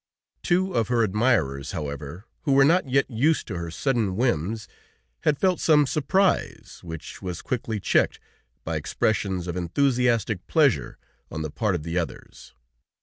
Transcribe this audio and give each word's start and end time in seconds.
Two 0.41 0.73
of 0.73 0.87
her 0.87 1.03
admirers, 1.03 1.73
however, 1.73 2.25
who 2.41 2.53
were 2.53 2.65
not 2.65 2.89
yet 2.89 3.07
used 3.07 3.45
to 3.45 3.57
her 3.57 3.69
sudden 3.69 4.15
whims, 4.15 4.67
had 5.25 5.37
felt 5.37 5.59
some 5.59 5.85
surprise, 5.85 6.79
which 6.81 7.21
was 7.21 7.43
quickly 7.43 7.79
checked 7.79 8.19
by 8.63 8.77
expressions 8.77 9.45
of 9.45 9.55
enthusiastic 9.55 10.47
pleasure 10.47 10.97
on 11.29 11.43
the 11.43 11.51
part 11.51 11.75
of 11.75 11.83
the 11.83 11.99
others. 11.99 12.55